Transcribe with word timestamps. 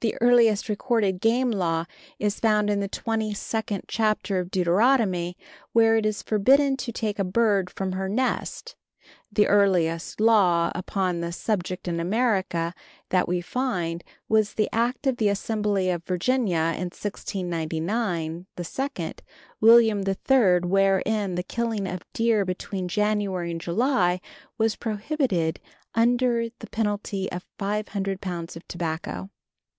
The 0.00 0.16
earliest 0.20 0.68
recorded 0.68 1.20
game 1.20 1.50
law 1.50 1.84
is 2.20 2.38
found 2.38 2.70
in 2.70 2.78
the 2.78 2.86
twenty 2.86 3.34
second 3.34 3.86
chapter 3.88 4.38
of 4.38 4.52
Deuteronomy, 4.52 5.36
where 5.72 5.96
it 5.96 6.06
is 6.06 6.22
forbidden 6.22 6.76
to 6.76 6.92
take 6.92 7.18
a 7.18 7.24
bird 7.24 7.68
from 7.68 7.90
her 7.90 8.08
nest. 8.08 8.76
The 9.32 9.48
earliest 9.48 10.20
law 10.20 10.70
upon 10.76 11.18
this 11.22 11.36
subject 11.36 11.88
in 11.88 11.98
America 11.98 12.72
that 13.08 13.26
we 13.26 13.40
find 13.40 14.04
was 14.28 14.54
the 14.54 14.68
act 14.72 15.08
of 15.08 15.16
the 15.16 15.28
Assembly 15.28 15.90
of 15.90 16.04
Virginia 16.04 16.72
of 16.76 16.94
1699, 16.94 18.46
II. 18.56 19.12
William 19.60 20.04
III., 20.06 20.58
wherein 20.70 21.34
the 21.34 21.42
killing 21.42 21.88
of 21.88 22.04
deer 22.12 22.44
between 22.44 22.86
January 22.86 23.50
and 23.50 23.60
July 23.60 24.20
was 24.56 24.76
prohibited 24.76 25.58
under 25.96 26.42
a 26.42 26.52
penalty 26.70 27.28
of 27.32 27.44
500 27.58 28.20
pounds 28.20 28.54
of 28.54 28.68
tobacco. 28.68 29.30